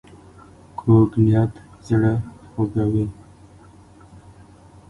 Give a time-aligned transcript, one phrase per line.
[0.79, 1.51] کوږ نیت
[1.87, 2.13] زړه
[2.51, 3.05] خوږوي